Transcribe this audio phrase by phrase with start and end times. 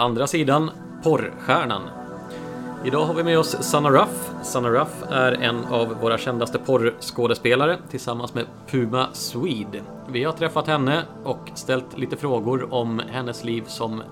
[0.00, 0.70] andra sidan
[1.02, 1.82] Porrstjärnan.
[2.84, 4.30] Idag har vi med oss Sanna Ruff.
[4.42, 9.82] Sanna Ruff är en av våra kändaste porrskådespelare tillsammans med Puma Swede.
[10.08, 14.02] Vi har träffat henne och ställt lite frågor om hennes liv som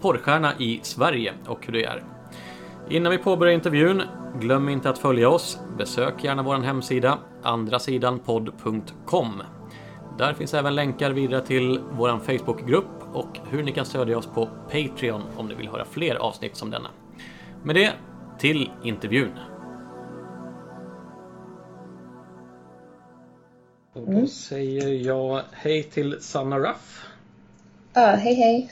[0.00, 2.02] porrstjärna i Sverige och hur det är.
[2.88, 4.02] Innan vi påbörjar intervjun,
[4.40, 5.58] glöm inte att följa oss.
[5.78, 9.42] Besök gärna vår hemsida, andrasidanpodd.com.
[10.18, 14.48] Där finns även länkar vidare till vår Facebookgrupp och hur ni kan stödja oss på
[14.70, 16.88] Patreon om ni vill höra fler avsnitt som denna.
[17.64, 17.92] Med det,
[18.38, 19.32] till intervjun.
[23.92, 24.26] Och då Mm.
[24.26, 27.06] säger jag hej till Sanna Ruff.
[27.92, 28.70] Ja, hej hej.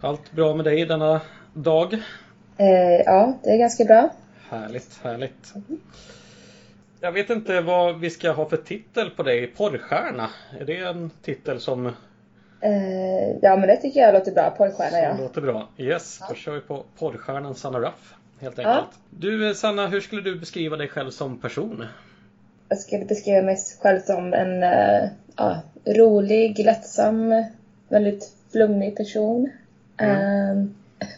[0.00, 1.20] Allt bra med dig denna
[1.54, 1.94] dag?
[2.56, 4.10] Eh, ja, det är ganska bra.
[4.48, 5.54] Härligt, härligt.
[7.00, 9.46] Jag vet inte vad vi ska ha för titel på dig.
[9.46, 10.30] Porrstjärna.
[10.60, 11.92] Är det en titel som,
[12.62, 14.50] Eh, ja, men det tycker jag låter bra.
[14.50, 15.16] Porrstjärna, ja.
[15.18, 15.68] låter bra?
[15.76, 16.34] Yes, då Ja.
[16.34, 18.14] kör vi på porrstjärnan Sanna Ruff.
[18.40, 18.68] Helt Ja.
[18.68, 18.98] enkelt.
[19.10, 21.84] Du eh, Sanna, hur skulle du beskriva dig själv som person?
[22.68, 27.44] Jag skulle beskriva mig själv som en eh, ja, rolig, lättsam,
[27.88, 29.50] väldigt flummig person.
[29.96, 30.60] Mm.
[31.00, 31.08] Eh,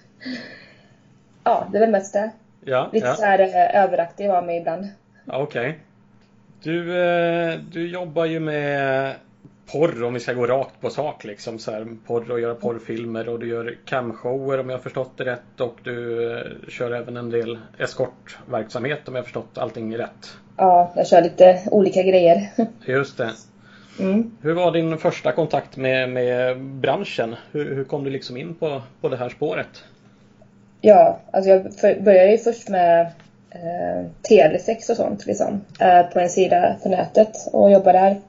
[1.44, 2.30] ja, det är väl mest det.
[2.64, 3.14] Ja, Lite ja.
[3.14, 3.38] så här
[3.74, 4.88] överaktig var mig ibland.
[5.24, 5.78] Ja, Okej.
[6.62, 9.14] Du, eh, du jobbar ju med
[9.72, 13.28] porr om vi ska gå rakt på sak liksom så här, porr och göra porrfilmer
[13.28, 17.16] och du gör camshower om jag har förstått det rätt och du eh, kör även
[17.16, 20.36] en del eskortverksamhet om jag har förstått allting rätt.
[20.56, 22.48] Ja, jag kör lite olika grejer.
[22.86, 23.30] Just det.
[24.00, 24.36] Mm.
[24.42, 27.34] Hur var din första kontakt med, med branschen?
[27.52, 29.84] Hur, hur kom du liksom in på, på det här spåret?
[30.80, 33.00] Ja, alltså jag för, började ju först med
[33.50, 35.60] eh, telesex och sånt liksom.
[35.80, 38.20] Eh, på en sida på nätet och jobbade där.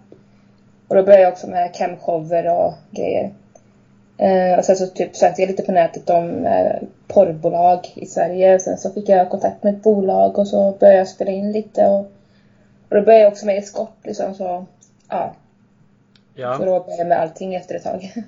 [0.88, 3.34] Och då började jag också med camshower och grejer.
[4.18, 6.76] Eh, och sen så typ sökte jag lite på nätet om eh,
[7.08, 8.56] porrbolag i Sverige.
[8.56, 11.52] Och sen så fick jag kontakt med ett bolag och så började jag spela in
[11.52, 11.88] lite.
[11.88, 12.00] Och,
[12.90, 14.66] och då började jag också med eskort liksom så,
[15.10, 15.36] ja.
[16.36, 18.14] Så Ja, då började jag med allting efter ett tag.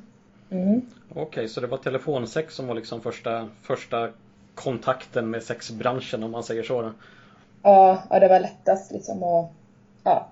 [0.50, 0.82] Mm.
[1.16, 4.10] okej, så det var telefonsex som var liksom första, första
[4.56, 6.92] kontakten med sexbranschen om man säger så då.
[7.64, 9.54] Ja, ja, det var lättast liksom och
[10.04, 10.28] ja.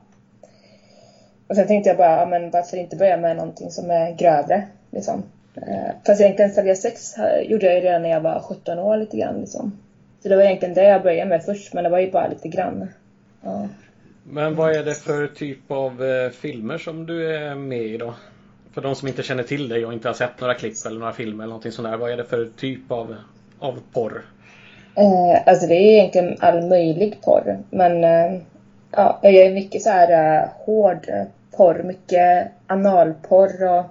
[1.47, 4.67] Och sen tänkte jag bara, ja, men varför inte börja med någonting som är grövre
[4.91, 5.23] liksom.
[5.55, 9.17] Eh, fast egentligen sex eh, gjorde jag ju redan när jag var 17 år lite
[9.17, 9.71] grann liksom.
[10.23, 12.47] Så det var egentligen det jag började med först, men det var ju bara lite
[12.47, 12.87] grann.
[13.41, 13.67] Ja.
[14.23, 18.13] Men vad är det för typ av eh, filmer som du är med i då?
[18.73, 21.13] För de som inte känner till dig och inte har sett några klipp eller några
[21.13, 21.97] filmer eller någonting sånt där.
[21.97, 23.15] Vad är det för typ av,
[23.59, 24.25] av porr?
[24.95, 27.57] Eh, alltså det är egentligen all möjlig porr.
[27.69, 28.41] Men eh,
[28.91, 31.23] ja, jag gör ju mycket så här eh, hård eh,
[31.57, 31.83] porr.
[31.83, 33.85] Mycket analporr och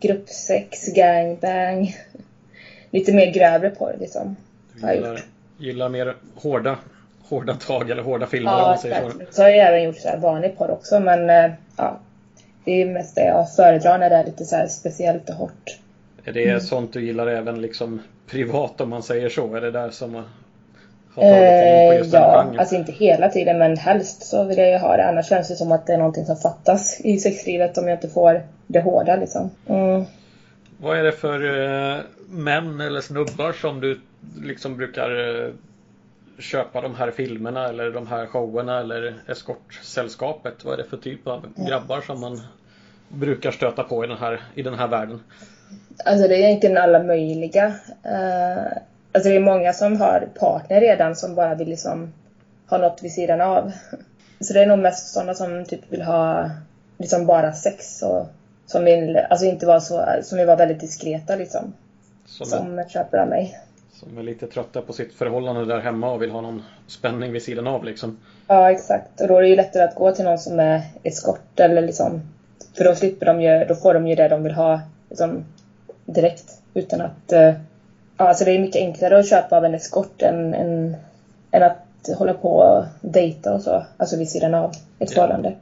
[0.00, 1.96] gruppsex, gangbang.
[2.90, 4.36] Lite mer grövre porr liksom.
[4.74, 5.20] Du gillar,
[5.58, 6.78] gillar mer hårda,
[7.22, 9.18] hårda tag eller hårda filmer om Ja, man säger så.
[9.30, 11.98] Så har jag även gjort så här vanlig porr också, men eh, ja.
[12.64, 15.78] Det är mest det jag föredrar när det är lite så här speciellt och hårt.
[16.24, 19.54] Är det sånt du gillar även liksom privat om man säger så?
[19.54, 20.22] Är det där som
[21.14, 22.58] har har tagit dig in på Eh, den ja, genren?
[22.58, 25.04] alltså inte hela tiden, men helst så vill jag ju ha det.
[25.04, 28.08] Annars känns det som att det är någonting som fattas i sexlivet om jag inte
[28.08, 29.50] får det hårda liksom.
[29.68, 30.04] Mm.
[30.78, 31.40] Vad är det för
[31.94, 34.00] eh, män eller snubbar som du
[34.42, 35.52] liksom brukar eh,
[36.38, 40.64] köpa de här filmerna eller de här showerna eller eskortsällskapet?
[40.64, 42.40] Vad är det för typ av grabbar som man
[43.08, 45.20] brukar stöta på i den här, i den här världen?
[46.04, 47.66] Alltså det är egentligen alla möjliga.
[48.06, 48.78] Uh,
[49.12, 52.12] alltså det är många som har partner redan som bara vill liksom
[52.66, 53.72] ha något vid sidan av.
[54.40, 56.50] Så det är nog mest sådana som typ vill ha
[56.98, 58.26] liksom bara sex och
[58.66, 61.72] som vill, alltså inte vara så, som vill vara väldigt diskreta liksom.
[62.26, 63.58] Som, är, Som köper av mig.
[63.92, 67.42] som är lite trötta på sitt förhållande där hemma och vill ha någon spänning vid
[67.42, 68.18] sidan av liksom.
[68.46, 69.20] Ja, exakt.
[69.20, 72.20] Och då är det ju lättare att gå till någon som är eskort eller liksom...
[72.76, 75.44] För då slipper de ju, då får de ju det de vill ha liksom,
[76.06, 76.58] direkt.
[76.74, 77.32] Utan att...
[78.22, 80.96] Ja, alltså det är mycket enklare att köpa av en eskort än, än,
[81.50, 83.84] än att hålla på och dejta och så.
[83.96, 85.14] Alltså vid sidan av ett Ja.
[85.14, 85.52] förhållande.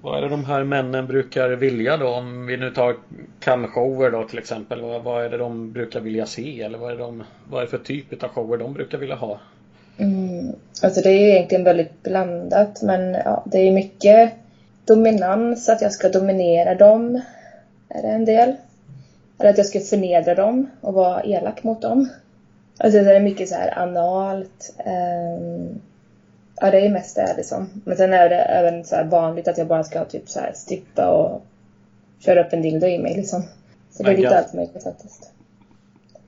[0.00, 2.08] Vad är det de här männen brukar vilja då?
[2.08, 2.96] Om vi nu tar
[3.40, 4.80] camshower då till exempel.
[4.80, 6.62] Vad, vad är det de brukar vilja se?
[6.62, 9.38] Eller vad är, de, vad är det för typ av shower de brukar vilja ha?
[9.98, 10.52] Mm.
[10.82, 14.32] Alltså det är ju egentligen väldigt blandat men ja, det är mycket
[14.84, 17.20] dominans, att jag ska dominera dem.
[17.88, 18.54] Är det en del.
[19.42, 22.08] Eller att jag ska förnedra dem och vara elak mot dem.
[22.78, 24.74] Alltså det är mycket så här analt.
[24.84, 25.80] ehm,
[26.60, 27.82] ja, det är mest det liksom.
[27.84, 31.10] Men sen är det även så vanligt att jag bara ska typ så här strippa
[31.10, 31.42] och
[32.18, 33.42] köra upp en dildo i mig liksom.
[33.90, 35.30] Så det är Men lite allt möjligt faktiskt.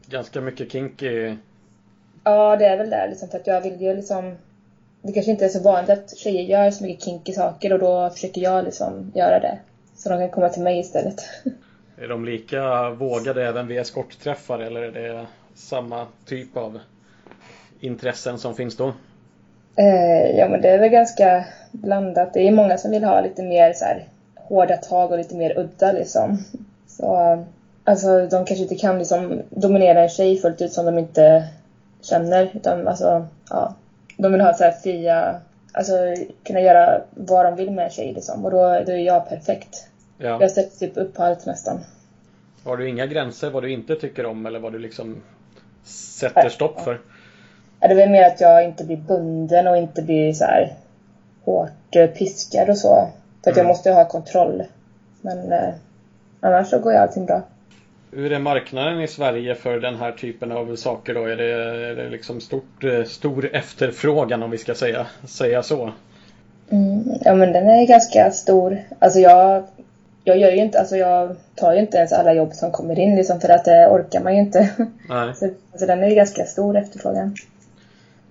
[0.07, 1.37] Ganska mycket kinky.
[2.25, 4.37] Ja, det är väl det liksom för att jag vill ju liksom
[5.03, 8.11] det kanske inte är så vanligt att tjejer gör så mycket kinky saker och då
[8.11, 9.59] försöker jag liksom göra det.
[9.97, 11.23] Så de kan komma till mig istället.
[11.99, 16.79] Är de lika vågade även vid eskortträffar eller är det samma typ av
[17.81, 18.93] intressen som finns då?
[19.77, 22.35] Eh, ja men det är väl ganska blandat.
[22.35, 24.05] Det är många som vill ha lite mer så här,
[24.35, 26.39] hårda tag och lite mer udda liksom.
[26.87, 27.39] Så
[27.85, 31.49] alltså de kanske inte kan liksom dominera en tjej fullt ut som de inte
[32.01, 33.75] känner utan alltså ja.
[34.17, 35.41] De vill ha så här fria,
[35.73, 35.93] alltså
[36.43, 39.89] kunna göra vad de vill med en tjej liksom och då, då är jag perfekt.
[40.25, 40.39] Ja.
[40.41, 41.81] Jag sätter typ upp på allt nästan.
[42.65, 45.23] Har du inga gränser vad du inte tycker om eller vad du liksom
[45.85, 47.01] sätter stopp för?
[47.81, 50.73] Ja, det är väl mer att jag inte blir bunden och inte blir så här
[51.45, 53.09] hårt eh, piskad och så.
[53.43, 53.69] För att jag Mm.
[53.69, 54.63] måste ju ha kontroll.
[55.21, 55.75] Men eh,
[56.41, 57.43] annars så går ju allting bra.
[58.13, 61.25] Hur är marknaden i Sverige för den här typen av saker då?
[61.25, 61.53] Är det,
[61.91, 65.93] är det liksom stort, eh, stor efterfrågan om vi ska säga, säga så?
[66.71, 68.79] Mm, ja men den är ganska stor.
[68.99, 69.65] Alltså jag,
[70.25, 73.17] jag gör ju inte, alltså jag tar ju inte ens alla jobb som kommer in
[73.17, 74.69] liksom för att det orkar man ju inte.
[75.09, 75.35] Nej.
[75.35, 77.35] Så alltså den är ju ganska stor efterfrågan.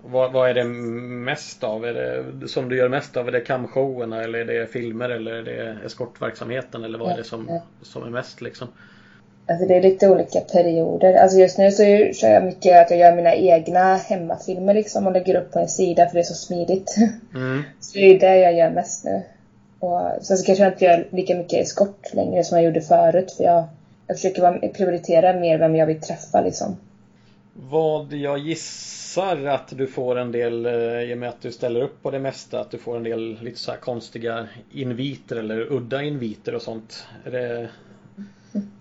[0.06, 1.86] Vad, vad är det mest av?
[1.86, 3.28] Är det som du gör mest av?
[3.28, 7.24] Är det camshowerna eller är det filmer eller är det eskortverksamheten eller vad är det
[7.24, 8.68] som, som är mest liksom?
[9.48, 11.14] Alltså det är lite olika perioder.
[11.14, 15.08] Alltså just nu så är- kör jag mycket att jag gör mina egna hemmafilmer liksom
[15.08, 16.96] och lägger upp på en sida för det är så smidigt.
[17.36, 17.64] Mm.
[17.80, 19.22] Så det är det jag gör mest nu.
[19.84, 23.32] Och sen så kanske jag inte gör lika mycket eskort längre som jag gjorde förut
[23.32, 23.64] för jag,
[24.08, 26.76] jag försöker vara, prioritera mer vem jag vill träffa liksom.
[27.54, 30.72] Vad jag gissar att du får en del eh,
[31.02, 33.38] i och med att du ställer upp på det mesta att du får en del
[33.42, 37.06] lite så här konstiga inviter eller udda inviter och sånt.
[37.26, 37.70] Är det,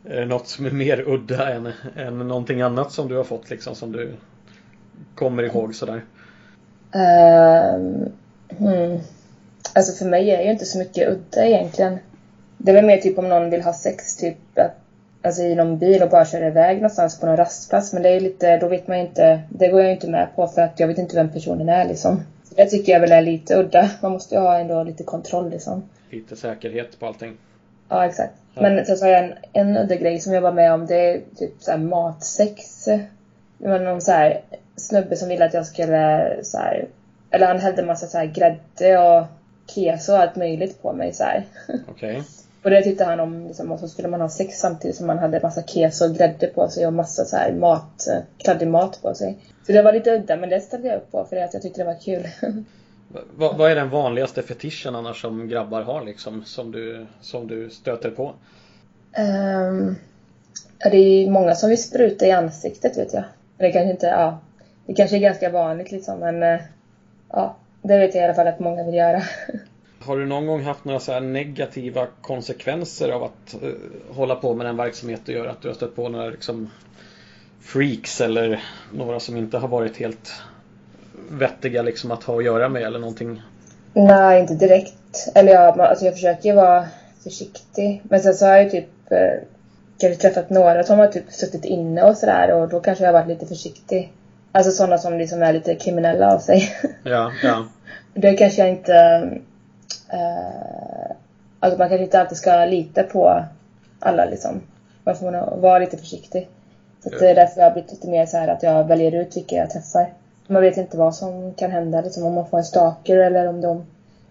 [0.04, 3.50] är det något som är mer udda än, än någonting annat som du har fått
[3.50, 4.14] liksom som du
[5.14, 6.04] kommer ihåg sådär?
[6.94, 8.12] Um,
[8.58, 8.98] hmm.
[9.72, 11.98] Alltså för mig är det ju inte så mycket udda egentligen.
[12.58, 14.36] Det är väl mer typ om någon vill ha sex typ
[15.22, 17.92] alltså i någon bil och bara köra iväg någonstans på någon rastplats.
[17.92, 20.28] Men det är lite, då vet man ju inte, det går jag ju inte med
[20.36, 22.22] på för att jag vet inte vem personen är liksom.
[22.44, 23.90] Så det tycker jag väl är lite udda.
[24.02, 25.82] Man måste ju ha ändå lite kontroll liksom.
[26.10, 27.36] Lite säkerhet på allting.
[27.88, 28.34] Ja, exakt.
[28.54, 28.62] Ja.
[28.62, 30.86] Men sen så har jag en, en udda grej som jag var med om.
[30.86, 32.84] Det är typ så här matsex.
[33.58, 34.40] Det var någon så här
[34.76, 36.88] snubbe som ville att jag skulle så här,
[37.30, 39.26] eller han hällde massa så här grädde och
[39.74, 41.44] keso och allt möjligt på mig så här.
[41.88, 42.22] Okej.
[42.62, 45.18] Och det tyckte han om liksom, och så skulle man ha sex samtidigt som man
[45.18, 49.02] hade massa keso och grädde på sig och massa så här mat, eh, kladdig mat
[49.02, 49.38] på sig.
[49.66, 51.80] Så det var lite udda men det ställde jag upp på för att jag tyckte
[51.80, 52.28] det var kul.
[53.36, 57.70] Va- vad är den vanligaste fetischen annars som grabbar har liksom som du, som du
[57.70, 58.32] stöter på?
[59.18, 59.96] Um,
[60.90, 63.24] det är ju många som vill spruta i ansiktet vet jag.
[63.56, 64.38] Det kanske inte, ja.
[64.86, 66.60] Det kanske är ganska vanligt liksom men eh,
[67.32, 67.56] ja.
[67.82, 69.22] Det vet jag i alla fall att många vill göra.
[69.98, 73.70] Har du någon gång haft några så negativa konsekvenser av att eh,
[74.16, 75.46] hålla på med den verksamhet du gör?
[75.46, 76.70] Att du har stött på några liksom
[77.60, 78.62] freaks eller
[78.92, 80.32] några som inte har varit helt
[81.30, 83.42] vettiga liksom att ha att göra med eller någonting?
[83.94, 85.28] Nej, inte direkt.
[85.34, 86.86] Eller ja, alltså jag försöker ju vara
[87.24, 88.02] försiktig.
[88.04, 89.48] Men sen så har jag ju typ eh,
[89.98, 93.20] kanske träffat några som har typ suttit inne och sådär och då kanske jag har
[93.20, 94.12] varit lite försiktig.
[94.52, 96.76] Alltså sådana som liksom är lite kriminella av sig.
[97.04, 97.66] Ja, ja.
[98.14, 98.94] Det kanske jag inte...
[100.08, 101.16] Eh,
[101.60, 103.44] alltså man kanske inte alltid ska lita på
[104.00, 104.60] alla liksom.
[105.04, 106.48] Man får vara lite försiktig.
[107.02, 109.14] Så att det är därför jag har blivit lite mer så här att jag väljer
[109.14, 110.12] ut vilka jag träffar.
[110.46, 113.60] Man vet inte vad som kan hända liksom om man får en stalker eller om
[113.60, 113.86] de,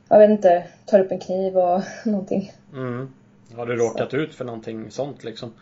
[0.09, 2.51] jag vet inte, tar upp en kniv och någonting.
[2.73, 3.13] Mm.
[3.55, 5.53] Har du råkat ut för någonting sånt liksom?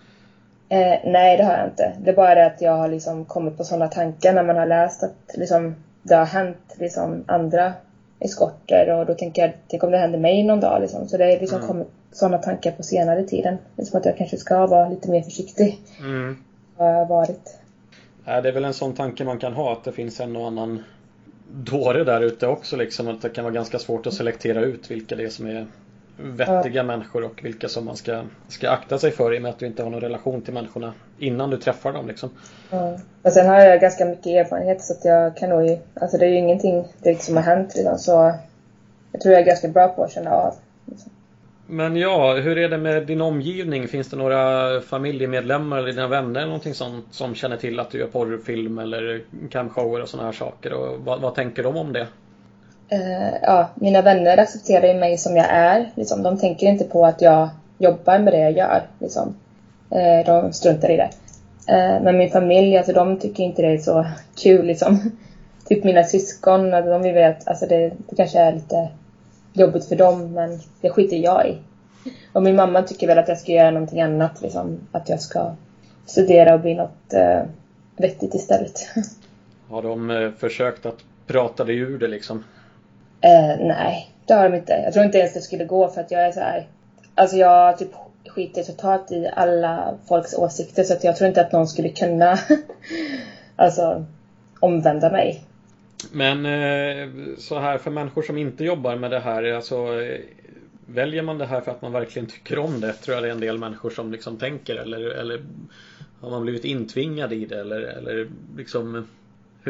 [0.69, 1.93] Eh, nej, det har jag inte.
[1.99, 4.65] Det är bara det att jag har liksom kommit på sådana tankar när man har
[4.65, 7.73] läst att liksom, det har hänt liksom, andra
[8.19, 11.07] eskorter och då tänker jag, tänk om det händer mig någon dag liksom.
[11.07, 11.67] Så det är liksom Mm.
[11.67, 13.57] kommit sådana tankar på senare tiden.
[13.77, 15.79] Liksom att jag kanske ska vara lite mer försiktig.
[15.99, 16.37] Mm.
[16.77, 17.59] Har varit.
[18.25, 20.47] Ja, det är väl en sån tanke man kan ha att det finns en och
[20.47, 20.83] annan
[21.51, 23.07] dåre där ute också liksom.
[23.07, 25.67] Att det kan vara ganska svårt att selektera ut vilka det är som är
[26.21, 29.59] vettiga människor och vilka som man ska, ska akta sig för i och med att
[29.59, 32.29] du inte har någon relation till människorna innan du träffar dem liksom.
[32.71, 32.99] Mm.
[33.23, 36.25] Men sen har jag ganska mycket erfarenhet så att jag kan nog ju, alltså det
[36.25, 38.33] är ju ingenting direkt som har hänt liksom så
[39.11, 40.55] jag tror jag är ganska bra på att känna av.
[40.85, 41.11] Liksom.
[41.67, 43.87] Men ja, hur är det med din omgivning?
[43.87, 47.97] Finns det några familjemedlemmar eller dina vänner eller någonting sånt som känner till att du
[47.97, 50.73] gör porrfilm eller camshower och sådana här saker?
[50.73, 52.07] Och vad, vad tänker de om det?
[52.89, 55.89] Eh, ja, mina vänner accepterar ju mig som jag är.
[55.95, 56.23] Liksom.
[56.23, 58.81] De tänker inte på att jag jobbar med det jag gör.
[58.99, 59.35] Liksom.
[59.89, 61.09] Eh, de struntar i det.
[61.67, 64.05] Eh, men min familj, alltså de tycker inte det är så
[64.43, 65.11] kul liksom.
[65.67, 68.89] Typ mina syskon, alltså, de vill att, alltså det, det kanske är lite
[69.53, 71.57] jobbigt för dem men det skiter jag i.
[72.33, 74.79] Och min mamma tycker väl att jag ska göra någonting annat liksom.
[74.91, 75.55] Att jag ska
[76.05, 77.41] studera och bli något eh,
[77.97, 78.79] vettigt istället.
[79.69, 82.43] Har de eh, försökt att prata dig ur det liksom?
[83.21, 84.73] Eh, nej, det har de inte.
[84.73, 86.67] Jag tror inte ens det skulle gå för att jag är så här.
[87.15, 87.91] Alltså jag typ
[88.27, 92.37] skiter totalt i alla folks åsikter så att jag tror inte att någon skulle kunna
[93.55, 94.05] alltså
[94.59, 95.43] omvända mig.
[96.11, 100.19] Men eh, så här för människor som inte jobbar med det här, alltså eh,
[100.93, 102.93] Väljer man det här för att man verkligen tycker om det?
[102.93, 105.43] Tror jag det är en del människor som liksom tänker eller, eller
[106.21, 109.07] har man blivit intvingad i det eller, eller liksom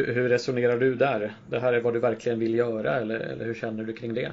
[0.05, 1.35] hur, hur, resonerar du där?
[1.49, 4.31] Det här är vad du verkligen vill göra eller, eller hur känner du kring det?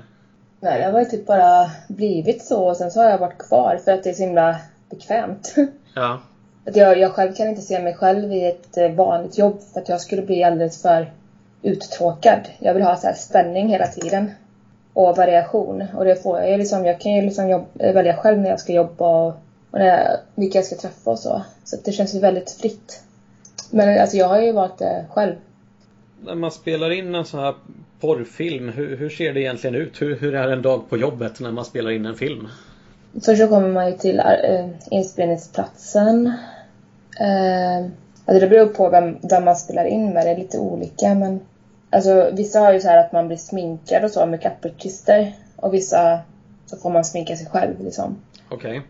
[0.61, 3.80] Nej, det har ju typ bara blivit så och sen så har jag varit kvar
[3.85, 4.56] för att det är så himla
[4.90, 5.54] bekvämt.
[5.94, 6.20] Ja.
[6.66, 9.80] Att jag, jag själv kan inte se mig själv i ett eh, vanligt jobb för
[9.80, 11.12] att jag skulle bli alldeles för
[11.62, 12.40] uttråkad.
[12.58, 14.30] Jag vill ha så här spänning hela tiden.
[14.92, 15.85] Och variation.
[15.96, 16.87] Och det får jag liksom.
[16.87, 19.35] Jag kan ju liksom jobba, välja själv när jag ska jobba och,
[19.70, 21.42] och när jag, vilka jag ska träffa och så.
[21.64, 23.02] Så det känns ju väldigt fritt.
[23.70, 25.35] Men alltså jag har ju valt det själv.
[26.25, 27.54] När man spelar in en sån här
[28.00, 30.02] porrfilm, hur, hur ser det egentligen ut?
[30.02, 32.49] Hur, hur är en dag på jobbet när man spelar in en film?
[33.25, 36.26] Först så kommer man ju till äh, inspelningsplatsen.
[37.20, 37.87] Äh,
[38.25, 41.40] alltså det beror på vem, vem man spelar in med, det är lite olika men
[41.90, 45.32] Alltså vissa har ju så här att man blir sminkad och så, makeupartister.
[45.56, 46.20] Och vissa
[46.66, 48.16] så får man sminka sig själv liksom.
[48.49, 48.70] Okej.
[48.70, 48.82] Okay.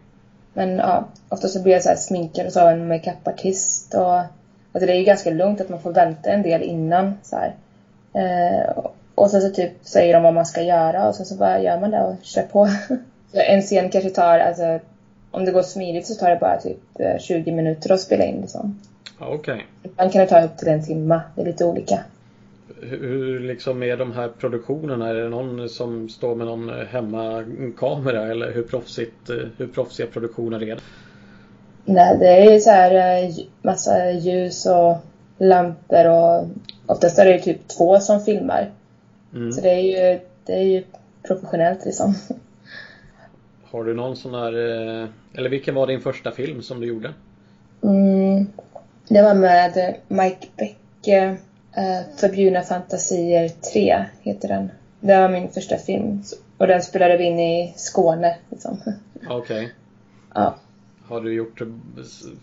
[0.53, 4.21] Men ja, ofta så blir jag så här sminkad och så av en makeupartist och
[4.77, 7.37] Alltså det är ju ganska lugnt att man får vänta en del innan så
[8.19, 11.61] eh, och sen så typ säger de vad man ska göra och sen så bara
[11.61, 12.69] gör man det och kör på.
[13.33, 14.79] en scen kanske tar, alltså
[15.31, 16.79] om det går smidigt så tar det bara typ
[17.21, 18.81] 20 eh, minuter att spela in liksom.
[19.19, 19.37] Okej.
[19.37, 19.61] Okay.
[19.83, 21.21] Ibland kan det ta upp till en timme.
[21.35, 22.01] Det är lite olika
[22.81, 25.09] hur liksom är de här produktionerna?
[25.09, 30.67] Är det någon som står med någon hemmakamera eller hur, proffsigt, hur proffsiga produktioner är
[30.75, 30.83] det?
[31.89, 34.97] Nej, det är så här eh, massa ljus och
[35.39, 36.49] lampor och
[36.87, 38.71] oftast är det typ två som filmar.
[39.35, 39.53] Mm.
[39.53, 40.85] Så det är ju, det är ju
[41.23, 42.15] professionellt liksom.
[43.71, 47.15] Har du någon sån här, eh, eller vilken var din första film som du gjorde?
[47.83, 48.47] Mm,
[49.09, 51.35] det var med Mike Beck eh,
[52.17, 54.71] Förbjudna fantasier 3 heter den.
[55.01, 56.23] Det var min första film.
[56.59, 58.37] Och den spelade vi in i Skåne.
[58.51, 58.79] Liksom.
[59.29, 59.37] Okej.
[59.37, 59.69] Okay.
[60.35, 60.57] Ja.
[61.09, 61.63] Har du gjort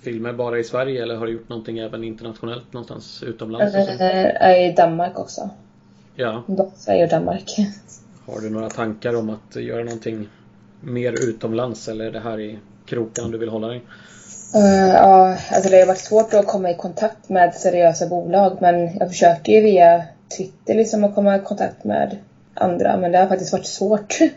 [0.02, 3.76] filmer bara i Sverige eller har du gjort någonting även internationellt någonstans utomlands?
[3.76, 5.50] Uh, I Danmark också.
[6.16, 6.44] Ja.
[6.76, 7.56] Sverige och Danmark.
[8.26, 10.28] Har du några tankar om att göra någonting
[10.82, 13.82] mer utomlands eller är det här i krokarna du vill hålla dig?
[14.56, 18.98] Uh, ja, alltså det har varit svårt att komma i kontakt med seriösa bolag men
[18.98, 20.04] jag försöker ju via
[20.38, 22.18] Twitter liksom att komma i kontakt med
[22.54, 24.18] andra men det har faktiskt varit svårt.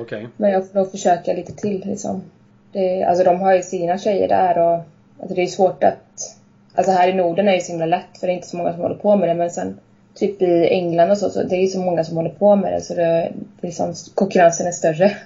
[0.00, 0.26] Okay.
[0.36, 2.22] Men jag får nog försöka lite till liksom.
[2.74, 4.84] Det, alltså de har ju sina tjejer där och
[5.20, 6.36] alltså det är svårt att...
[6.74, 8.56] Alltså här i Norden är det ju så himla lätt för det är inte så
[8.56, 9.78] många som håller på med det men sen
[10.14, 12.72] typ i England och så, så det är ju så många som håller på med
[12.72, 15.16] det så det, liksom, konkurrensen är större.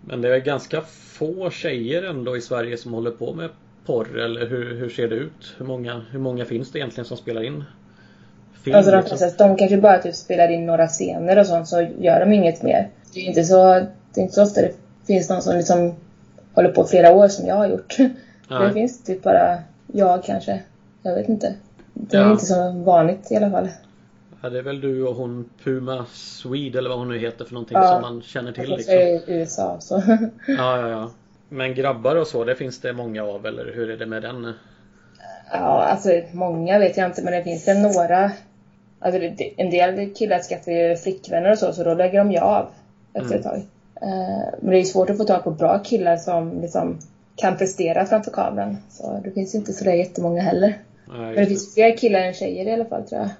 [0.00, 3.50] Men det är ganska få tjejer ändå i Sverige som håller på med
[3.86, 5.54] porr eller hur, hur ser det ut?
[5.58, 7.64] Hur många, hur många finns det egentligen som spelar in
[8.62, 8.76] film?
[8.76, 9.30] Alltså de, liksom?
[9.38, 12.88] de kanske bara typ spelar in några scener och sånt så gör de inget mer.
[13.14, 13.74] Det är inte så,
[14.14, 14.74] det är inte så ofta det
[15.06, 15.94] finns någon som liksom
[16.54, 17.96] håller på flera år som jag har gjort.
[18.48, 18.68] Nej.
[18.68, 20.62] Det finns typ bara jag kanske.
[21.02, 21.54] Jag vet inte.
[21.94, 22.32] Det är ja.
[22.32, 23.68] inte så vanligt i alla fall.
[24.42, 27.54] Ja, det är väl du och hon Puma Swede eller vad hon nu heter för
[27.54, 27.88] någonting ja.
[27.88, 28.94] som man känner till liksom.
[28.94, 30.02] i USA så.
[30.46, 31.10] Ja, ja, ja.
[31.48, 34.52] Men grabbar och så, det finns det många av eller hur är det med den?
[35.52, 38.32] Ja, alltså många vet jag inte men det finns det några.
[38.98, 39.20] Alltså
[39.56, 42.68] en del killar skaffar ju flickvänner och så, så då lägger de ju av
[43.14, 43.38] efter mm.
[43.38, 43.62] ett tag.
[44.02, 46.98] Uh, men det är svårt att få tag på bra killar som liksom
[47.36, 48.76] kan prestera framför kameran.
[48.90, 50.78] Så det finns inte sådär jättemånga heller.
[51.08, 53.30] Nej, men det finns fler killar än tjejer i alla fall tror jag.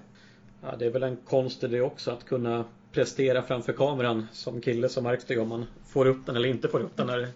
[0.62, 4.60] Ja, det är väl en konst i det också att kunna prestera framför kameran som
[4.60, 7.06] kille så märks det om man får upp den eller inte får upp den.
[7.06, 7.28] När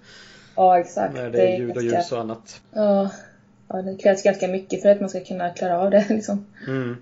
[0.57, 1.15] Ja, exakt.
[1.15, 2.61] När det är ljud och ljus och annat.
[2.73, 3.11] Ja.
[3.69, 6.47] ja, det krävs ganska mycket för att man ska kunna klara av det liksom.
[6.67, 6.97] Mm.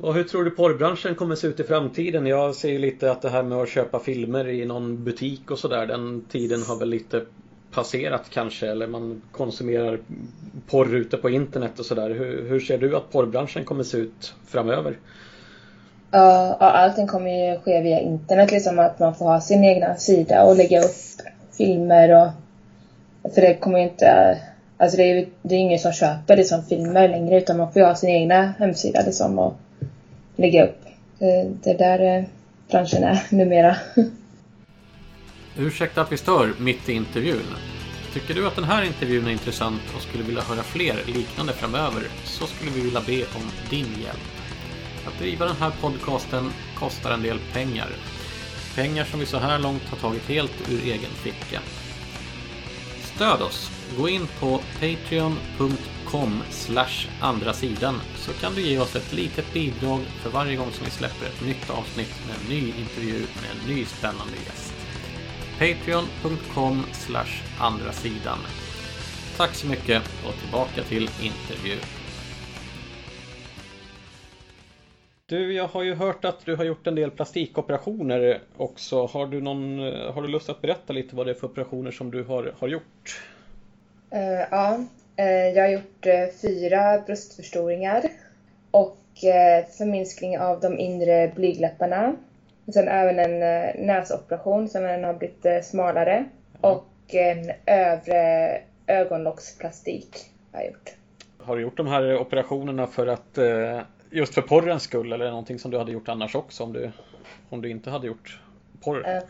[0.00, 2.26] Och hur tror du porrbranschen kommer se ut i framtiden?
[2.26, 5.58] Jag ser ju lite att det här med att köpa filmer i någon butik och
[5.58, 7.22] sådär, den tiden har väl lite
[7.72, 9.98] passerat kanske, eller man konsumerar
[10.70, 12.10] porr ute på internet och sådär.
[12.10, 14.98] Hur, hur ser du att porrbranschen kommer se ut framöver?
[16.10, 20.44] Ja, allting kommer ju ske via internet, liksom att man får ha sin egna sida
[20.44, 21.22] och lägga upp
[21.56, 24.38] filmer och för det kommer ju inte...
[24.76, 27.88] Alltså det är, det är ingen som köper liksom filmer längre utan man får ju
[27.88, 29.54] ha sin egna hemsida liksom och
[30.38, 30.84] lägga upp.
[31.62, 32.24] Det, är där eh,
[32.70, 33.76] branschen är numera.
[35.58, 37.46] Ursäkta att vi stör mitt i intervjun.
[38.12, 42.02] Tycker du att den här intervjun är intressant och skulle vilja höra fler liknande framöver
[42.24, 44.28] så skulle vi vilja be om din hjälp.
[45.06, 47.88] Att driva den här podcasten kostar en del pengar.
[48.74, 51.60] Pengar som vi så här långt har tagit helt ur egen ficka.
[53.18, 53.70] Stöd oss!
[53.96, 56.42] Gå in på patreon.com
[57.20, 60.90] andra sidan så kan du ge oss ett litet bidrag för varje gång som vi
[60.90, 64.74] släpper ett nytt avsnitt med en ny intervju med en ny spännande gäst.
[65.58, 66.84] Patreon.com
[67.58, 68.38] andra sidan.
[69.36, 71.97] Tack så mycket och tillbaka till intervjun.
[75.28, 79.06] Du, jag har ju hört att du har gjort en del plastikoperationer också.
[79.06, 79.78] Har du, någon,
[80.14, 82.68] har du lust att berätta lite vad det är för operationer som du har, har
[82.68, 83.22] gjort?
[84.14, 84.20] Uh,
[84.50, 84.78] ja,
[85.20, 88.02] uh, jag har gjort fyra bröstförstoringar
[88.70, 88.98] och
[89.78, 92.16] förminskning av de inre blygdläpparna.
[92.72, 93.40] Sen även en
[93.86, 96.24] näsoperation som den har blivit smalare
[96.60, 100.16] och en övre ögonlocksplastik
[100.52, 100.94] har jag gjort.
[101.38, 103.38] Har du gjort de här operationerna för att
[104.10, 106.90] just för porrens skull eller någonting som du hade gjort annars också om du,
[107.50, 108.40] om du inte hade gjort
[108.80, 109.22] porr?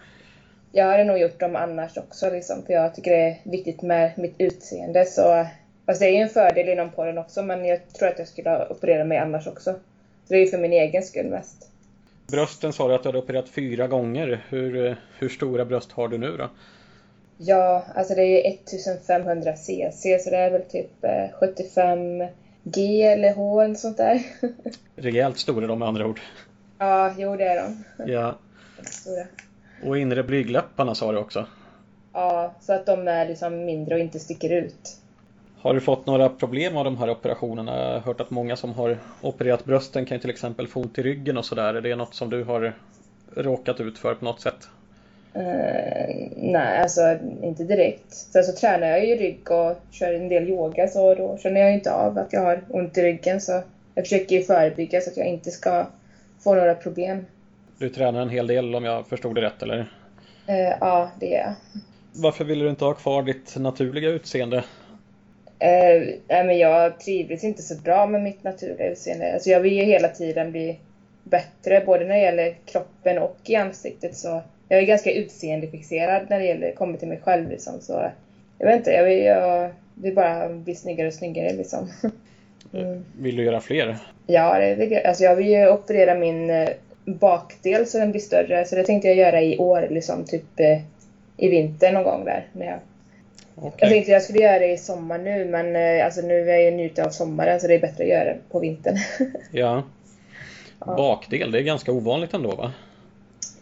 [0.73, 4.18] Jag hade nog gjort dem annars också liksom, för jag tycker det är viktigt med
[4.18, 5.04] mitt utseende.
[5.04, 5.47] Så,
[5.87, 8.66] fast det är ju en fördel inom porren också, men jag tror att jag skulle
[8.66, 9.73] operera mig annars också.
[10.25, 11.70] Så det är ju för min egen skull mest.
[12.26, 14.44] Brösten sa du att du hade opererat fyra gånger.
[14.49, 16.50] Hur, hur stora bröst har du nu då?
[17.38, 20.90] Ja, alltså det är 1500 cc, så det är väl typ
[21.40, 22.28] 75 eh,
[22.75, 24.22] G eller H eller sånt där.
[24.96, 26.20] Rejält stora de med andra ord.
[26.78, 27.84] Ja, jo det är de.
[28.12, 28.34] Ja.
[28.82, 29.26] Stora.
[29.84, 31.46] Och inre blygdläpparna sa du också?
[32.12, 34.97] Ja, så att de är liksom mindre och inte sticker ut.
[35.60, 37.78] Har du fått några problem av de här operationerna?
[37.78, 41.02] Jag har hört att många som har opererat brösten kan till exempel få ont i
[41.02, 41.75] ryggen och sådär.
[41.75, 42.73] Är det något som du har
[43.34, 44.69] råkat ut för på något sätt?
[45.38, 48.14] Uh, nej, alltså inte direkt.
[48.14, 51.74] Sen så tränar jag ju rygg och kör en del yoga så då känner jag
[51.74, 53.40] inte av att jag har ont i ryggen.
[53.40, 53.62] Så
[53.94, 55.86] jag försöker ju förebygga så att jag inte ska
[56.40, 57.26] få några problem.
[57.78, 59.78] Du tränar en hel del om jag förstod det rätt eller?
[59.78, 61.54] Uh, ja, det gör jag.
[62.12, 64.56] Varför vill du inte ha kvar ditt naturliga utseende?
[64.56, 69.34] Uh, nej, men jag trivdes inte så bra med mitt naturliga utseende.
[69.34, 70.78] Alltså jag vill ju hela tiden bli
[71.22, 74.16] bättre både när det gäller kroppen och i ansiktet.
[74.16, 77.81] Så jag är ganska utseendefixerad när det gäller, kommer till mig själv liksom.
[77.81, 78.11] Så
[78.59, 81.89] jag vet inte, jag vill, jag vill bara bli snyggare och snyggare liksom.
[82.73, 83.04] Mm.
[83.19, 83.97] Vill du göra fler?
[84.26, 85.07] Ja, det vill jag.
[85.07, 86.69] Alltså jag vill ju operera min eh,
[87.04, 88.65] bakdel så den blir större.
[88.65, 90.78] Så det tänkte jag göra i år, liksom typ eh,
[91.37, 92.47] i vinter någon gång där.
[92.52, 92.78] När jag...
[93.57, 93.73] Okay.
[93.78, 96.63] jag tänkte jag skulle göra det i sommar nu men eh, alltså nu är jag
[96.63, 98.97] ju njuter av sommaren så det är bättre att göra det på vintern.
[99.52, 99.83] ja.
[100.78, 102.73] Bakdel, det är ganska ovanligt ändå va?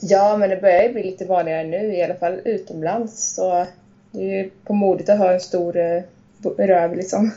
[0.00, 3.34] Ja, men det börjar ju bli lite vanligare nu, i alla fall utomlands.
[3.34, 3.66] Så
[4.10, 6.02] det är ju på modet att ha en stor eh,
[6.58, 7.30] röv liksom.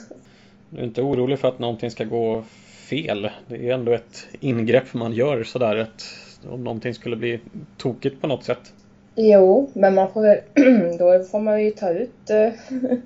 [0.70, 2.44] Du är inte orolig för att någonting ska gå
[2.90, 3.30] fel?
[3.48, 6.06] Det är ändå ett ingrepp man gör sådär att
[6.50, 7.40] om någonting skulle bli
[7.78, 8.74] tokigt på något sätt.
[9.16, 10.42] Jo, men man får,
[10.98, 12.50] då får man ju ta ut äh,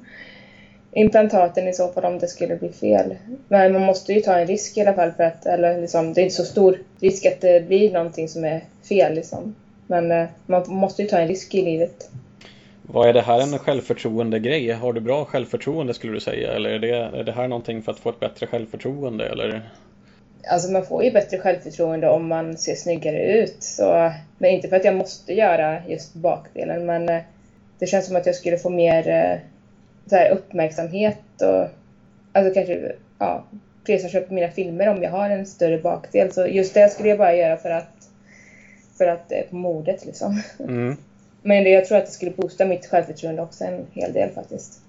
[0.95, 3.15] implantaten i så fall om det skulle bli fel.
[3.47, 6.21] Men man måste ju ta en risk i alla fall för att, eller liksom, det
[6.21, 9.55] är inte så stor risk att det blir någonting som är fel liksom.
[9.87, 12.09] Men äh, man måste ju ta en risk i livet.
[12.81, 14.71] Vad är det här en självförtroende grej?
[14.71, 16.53] Har du bra självförtroende skulle du säga?
[16.53, 19.29] Eller är det, är det här någonting för att få ett bättre självförtroende?
[19.29, 19.69] Eller?
[20.51, 23.55] Alltså man får ju bättre självförtroende om man ser snyggare ut.
[23.59, 27.21] Så, men inte för att jag måste göra just bakdelen men äh,
[27.79, 29.52] det känns som att jag skulle få mer äh,
[30.05, 31.67] så här, uppmärksamhet och
[32.33, 33.43] alltså kanske ja,
[33.85, 36.31] fler som köper mina filmer om jag har en större bakdel.
[36.31, 38.09] Så just det skulle jag bara göra för att
[38.97, 40.41] för att det är på modet liksom.
[40.59, 40.97] Mm.
[41.41, 44.81] Men det, jag tror att det skulle boosta mitt självförtroende också en hel del faktiskt.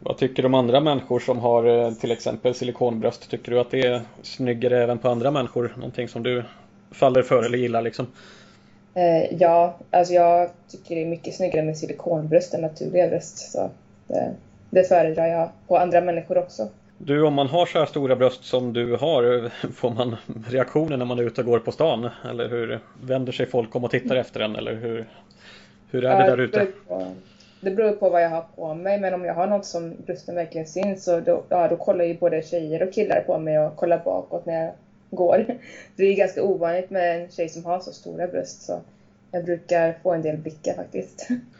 [0.00, 3.30] Vad tycker du om andra människor som har eh, till exempel silikonbröst?
[3.30, 5.74] Tycker du att det är snyggare även på andra människor?
[5.76, 6.44] Någonting som du
[6.90, 8.06] faller för eller gillar liksom?
[8.94, 13.52] Eh, ja, alltså jag tycker det är mycket snyggare med silikonbröst än naturliga bröst.
[13.52, 13.70] Så
[14.08, 14.34] det,
[14.70, 16.68] det föredrar jag på andra människor också.
[16.98, 20.16] Du, om man har så här stora bröst som du har, får man
[20.48, 22.08] reaktioner när man är ute och går på stan?
[22.30, 24.56] Eller hur vänder sig folk om och tittar efter en?
[24.56, 25.06] Eller hur,
[25.90, 26.66] hur är det där ute?
[27.60, 30.34] Det beror på vad jag har på mig, men om jag har något som brösten
[30.34, 33.76] verkligen syns så då, ja, då kollar ju både tjejer och killar på mig och
[33.76, 34.72] kollar bakåt när jag
[35.10, 35.46] går.
[35.96, 38.80] Det är ganska ovanligt med en tjej som har så stora bröst så
[39.30, 41.28] jag brukar få en del blickar faktiskt.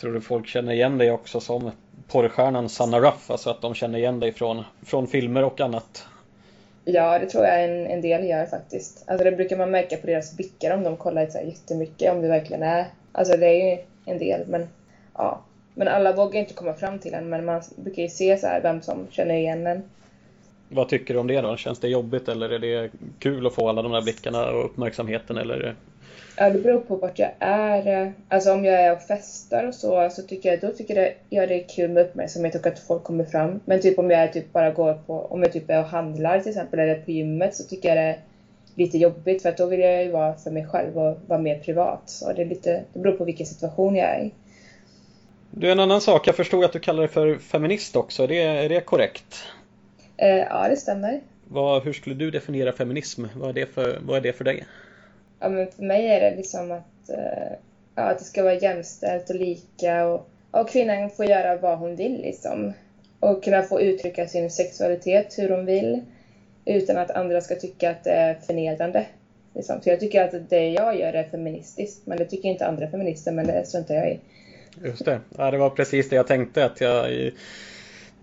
[0.00, 1.70] Tror du folk känner igen dig också som
[2.08, 3.30] porrstjärnan Sanna Ruff?
[3.30, 6.06] Alltså att de känner igen dig från, från filmer och annat?
[6.84, 9.04] Ja, det tror jag en, en del gör faktiskt.
[9.06, 12.22] Alltså det brukar man märka på deras blickar om de kollar så här jättemycket, om
[12.22, 12.86] det verkligen är.
[13.12, 14.68] Alltså det är ju en del, men
[15.14, 15.40] ja.
[15.74, 18.60] Men alla vågar inte komma fram till en, men man brukar ju se så här
[18.60, 19.82] vem som känner igen en.
[20.68, 21.56] Vad tycker du om det då?
[21.56, 25.36] Känns det jobbigt eller är det kul att få alla de där blickarna och uppmärksamheten
[25.36, 25.74] eller?
[26.36, 28.12] Ja, det beror på vart jag är.
[28.28, 31.54] Alltså om jag är och festar och så, så tycker jag, då tycker jag, det
[31.54, 33.60] är kul med uppmärksamhet och att folk kommer fram.
[33.64, 36.48] Men typ om jag typ bara går på, om jag typ är och handlar till
[36.48, 38.18] exempel, eller på gymmet, så tycker jag det är
[38.74, 41.58] lite jobbigt för att då vill jag ju vara för mig själv och vara mer
[41.58, 42.02] privat.
[42.06, 44.32] Så det, är lite, det beror på vilken situation jag är i.
[45.50, 46.26] Du, en annan sak.
[46.26, 48.22] Jag förstod att du kallar dig för feminist också.
[48.22, 49.44] Är det, är det korrekt?
[50.16, 51.20] Eh, ja, det stämmer.
[51.44, 53.24] Vad, hur skulle du definiera feminism?
[53.36, 54.64] Vad är det för, vad är det för dig?
[55.40, 57.52] Ja, men för mig är det liksom att, eh,
[57.94, 61.96] ja, att det ska vara jämställt och lika och, och kvinnan får göra vad hon
[61.96, 62.72] vill liksom.
[63.20, 66.02] Och kunna få uttrycka sin sexualitet hur hon vill
[66.64, 69.06] utan att andra ska tycka att det är förnedrande.
[69.54, 69.80] Liksom.
[69.82, 73.32] Så jag tycker att det jag gör är feministiskt, men det tycker inte andra feminister,
[73.32, 74.20] men det struntar jag i.
[74.84, 75.20] Just det.
[75.36, 77.30] Ja, det var precis det jag tänkte att jag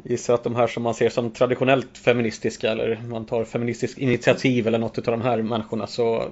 [0.04, 4.68] gissar att de här som man ser som traditionellt feministiska eller man tar feministiskt initiativ
[4.68, 6.24] eller något av de här människorna så,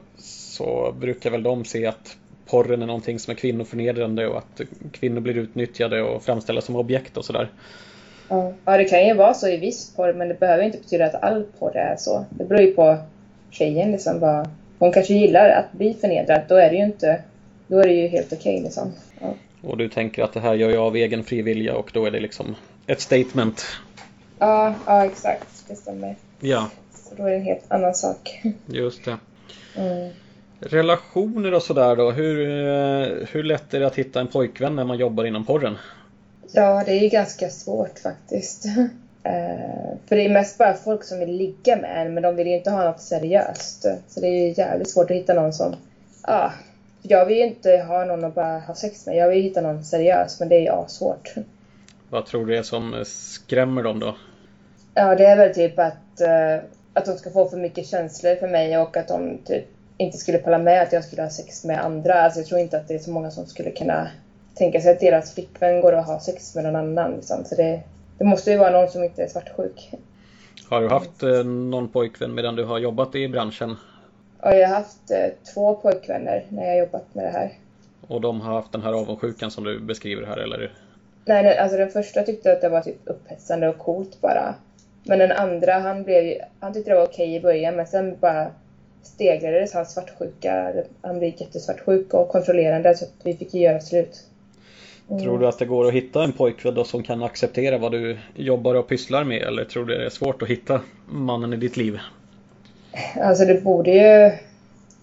[0.54, 4.62] så brukar väl de se att porren är någonting som är kvinnoförnedrande och att
[4.92, 7.50] kvinnor blir utnyttjade och framställda som objekt och sådär.
[8.30, 11.24] Ja, det kan ju vara så i viss porr men det behöver inte betyda att
[11.24, 12.26] all porr är så.
[12.30, 12.98] Det beror ju på
[13.50, 16.42] tjejen liksom vad hon kanske gillar att bli förnedrad.
[16.48, 17.22] Då är det ju inte,
[17.68, 18.92] då är det ju helt okej okay, liksom.
[19.22, 19.34] Ja.
[19.62, 22.12] Och du tänker att det här gör jag av egen fri vilja och då är
[22.12, 22.56] det liksom
[22.88, 23.66] ett statement?
[24.39, 25.66] Ja, ja exakt.
[25.68, 26.16] Det stämmer.
[26.39, 26.70] Ja.
[26.94, 28.42] Så då är det en helt annan sak.
[28.66, 29.18] Just det.
[29.78, 30.10] Mm.
[30.65, 32.12] Relationer och sådär då.
[32.12, 35.78] Hur, eh, hur lätt är det att hitta en pojkvän när man jobbar inom porren?
[36.52, 38.65] Ja, det är ju ganska svårt faktiskt.
[38.65, 38.86] Uh,
[40.08, 42.56] för det är mest bara folk som vill ligga med en, men de vill ju
[42.56, 43.86] inte ha något seriöst.
[44.08, 45.76] Så det är ju jävligt svårt att hitta någon som...
[46.28, 46.52] Ja,
[47.02, 49.15] jag vill ju inte ha någon att bara ha sex med.
[49.15, 51.34] Jag vill hitta någon seriös, men det är ju svårt.
[52.10, 54.15] Vad tror du är som skrämmer dem då?
[54.93, 58.47] Ja, det är väl typ att, uh, att de ska få för mycket känslor för
[58.47, 59.65] mig och att de typ
[59.97, 62.13] inte skulle palla med att jag skulle ha sex med andra.
[62.13, 64.08] Alltså jag tror inte att det är så många som skulle kunna
[64.56, 67.12] tänka sig att deras flickvän går och har sex med någon annan.
[67.12, 67.45] Liksom.
[67.45, 67.82] Så det,
[68.17, 69.91] det måste ju vara någon som inte är svartsjuk.
[70.69, 73.75] Har du haft eh, någon pojkvän medan du har jobbat i branschen?
[74.41, 77.51] Ja, jag har haft eh, två pojkvänner när jag jobbat med det här.
[78.08, 80.71] Och de har haft den här avundsjukan som du beskriver här eller?
[81.25, 84.56] Nej, nej alltså den första tyckte att det var typ upphetsande och coolt bara.
[85.03, 88.47] Men den andra, han, blev, han tyckte det var okej i början men sen bara
[89.04, 90.74] stegrades hans svartsjuka.
[91.02, 94.24] Han blev jättesvartsjuk och kontrollerande så att vi fick göra slut.
[95.10, 95.24] Mm.
[95.24, 98.76] Tror du att det går att hitta en pojkvän som kan acceptera vad du jobbar
[98.76, 102.00] och pysslar med eller tror du det är svårt att hitta mannen i ditt liv?
[103.16, 104.32] Alltså det borde ju...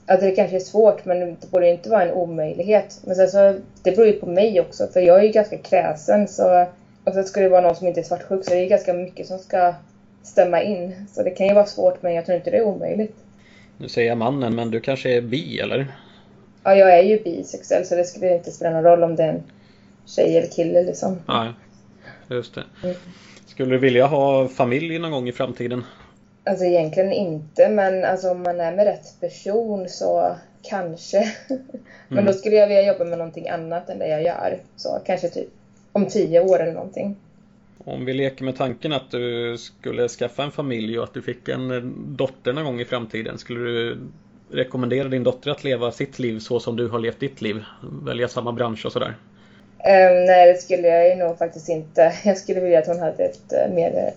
[0.07, 3.01] Alltså det kanske är svårt men det borde inte vara en omöjlighet.
[3.05, 6.29] Men sen så, det beror ju på mig också för jag är ju ganska kräsen
[6.29, 6.67] så...
[7.05, 9.27] Och sen ska det vara någon som inte är svartsjuk så det är ganska mycket
[9.27, 9.75] som ska
[10.23, 11.07] stämma in.
[11.13, 13.17] Så det kan ju vara svårt men jag tror inte det är omöjligt.
[13.81, 15.87] Nu säger jag mannen men du kanske är bi eller?
[16.65, 19.29] Ja jag är ju bisexuell så det skulle inte spela någon roll om det är
[19.29, 19.43] en
[20.07, 21.19] tjej eller kille liksom.
[21.29, 21.53] Nej,
[22.29, 22.65] just det.
[22.83, 22.97] Mm.
[23.47, 25.85] Skulle du vilja ha familj någon gång i framtiden?
[26.45, 31.33] Alltså egentligen inte, men alltså, om man är med rätt person så kanske.
[32.09, 32.25] men mm.
[32.25, 34.59] då skulle jag vilja jobba med någonting annat än det jag gör.
[34.77, 35.49] Så kanske typ
[35.93, 37.17] om tio år eller någonting.
[37.85, 41.49] Om vi leker med tanken att du skulle skaffa en familj och att du fick
[41.49, 43.39] en dotter någon gång i framtiden.
[43.39, 43.99] Skulle du
[44.51, 47.65] rekommendera din dotter att leva sitt liv så som du har levt ditt liv?
[48.05, 49.17] Välja samma bransch och sådär?
[49.79, 52.13] Um, nej, det skulle jag nog faktiskt inte.
[52.25, 54.11] Jag skulle vilja att hon hade ett uh, mer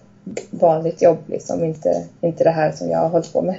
[0.50, 1.64] vanligt jobb, liksom.
[1.64, 3.56] Inte, inte det här som jag har hållit på med.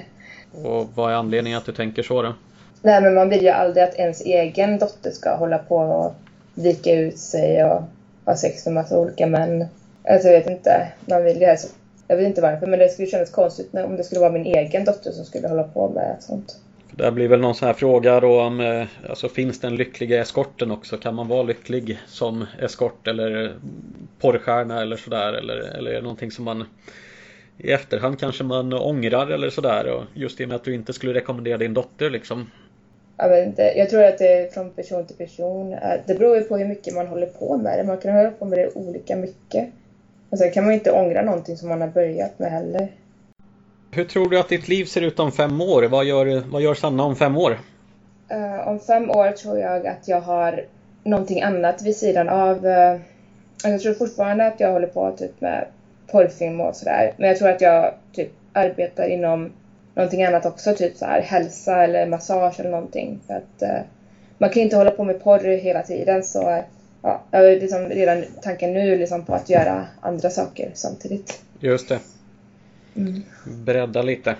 [0.51, 2.33] Och vad är anledningen att du tänker så då?
[2.81, 6.13] Nej, men man vill ju aldrig att ens egen dotter ska hålla på och
[6.53, 7.81] vika ut sig och
[8.25, 9.65] ha sex med massa olika män.
[10.07, 10.91] Alltså, jag vet inte.
[11.05, 11.75] Man vill ju helst...
[12.07, 14.85] Jag vet inte varför, men det skulle kännas konstigt om det skulle vara min egen
[14.85, 16.59] dotter som skulle hålla på med sånt.
[16.91, 20.71] Det blir väl någon sån här fråga då om eh, alltså finns den lyckliga eskorten
[20.71, 20.97] också?
[20.97, 23.53] Kan man vara lycklig som eskort eller
[24.19, 25.33] porrstjärna eller sådär?
[25.33, 26.65] Eller, eller är det någonting som man
[27.57, 29.87] i efterhand kanske man ångrar eller sådär?
[29.87, 32.51] Och just i och med att du inte skulle rekommendera din dotter liksom.
[33.17, 33.73] Jag vet inte.
[33.75, 35.75] Jag tror att det är från person till person.
[36.07, 37.83] Det beror ju på hur mycket man håller på med det.
[37.83, 39.69] Man kan hålla på med det olika mycket.
[40.35, 42.87] Och sen kan man inte ångra någonting som man har börjat med heller.
[43.91, 45.83] Hur tror du att ditt liv ser ut om fem år?
[45.83, 47.59] Vad gör, vad gör Sanna om fem år?
[48.31, 50.65] Uh, om fem år tror jag att jag har
[51.03, 52.65] någonting annat vid sidan av.
[52.65, 52.99] Eh,
[53.63, 55.67] jag tror fortfarande att jag håller på typ med
[56.11, 57.13] porrfilm och sådär.
[57.17, 59.51] Men jag tror att jag typ arbetar inom
[59.93, 63.19] någonting annat också, typ så här hälsa eller massage eller någonting.
[63.27, 63.81] För att eh,
[64.37, 66.63] man kan inte hålla på med porr hela tiden så
[67.31, 71.41] ja, liksom redan tanken nu liksom på att göra andra saker samtidigt.
[71.59, 71.99] Just det.
[72.95, 73.23] Mm.
[73.45, 74.35] Bredda lite.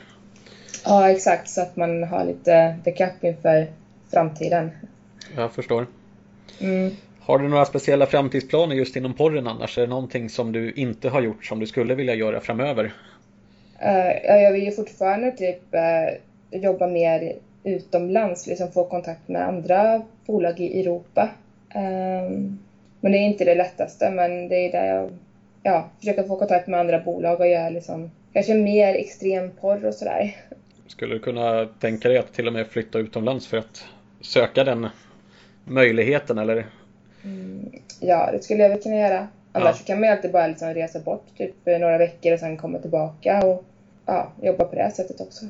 [0.85, 1.49] Ja, exakt.
[1.49, 3.67] Så att man har lite backup inför
[4.11, 4.71] framtiden.
[5.35, 5.87] Jag förstår.
[6.59, 6.91] Mm.
[7.19, 9.77] Har du några speciella framtidsplaner just inom porren annars?
[9.77, 12.93] Är det någonting som du inte har gjort som du skulle vilja göra framöver?
[13.83, 20.01] Uh, jag vill ju fortfarande typ uh, jobba mer utomlands, liksom få kontakt med andra
[20.25, 21.29] bolag i Europa.
[21.75, 22.59] Um,
[22.99, 25.09] men det är inte det lättaste, men det är där jag
[25.63, 29.93] ja, försöker få kontakt med andra bolag och göra liksom kanske mer extrem porr och
[29.93, 30.35] sådär.
[30.87, 33.85] Skulle du kunna tänka dig att till och med flytta utomlands för att
[34.21, 34.87] söka den
[35.63, 36.65] möjligheten eller?
[37.23, 39.27] Mm, ja, det skulle jag väl kunna göra.
[39.51, 39.85] Annars ja.
[39.85, 43.45] kan man ju alltid bara liksom resa bort typ några veckor och sen komma tillbaka
[43.45, 43.63] och
[44.05, 45.45] ja, jobba på det sättet också.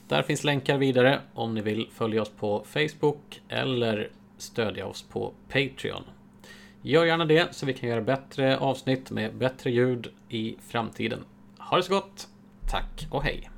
[0.09, 5.33] Där finns länkar vidare om ni vill följa oss på Facebook eller stödja oss på
[5.49, 6.03] Patreon.
[6.83, 11.25] Gör gärna det så vi kan göra bättre avsnitt med bättre ljud i framtiden.
[11.59, 12.29] Ha det så gott!
[12.71, 13.51] Tack och hej!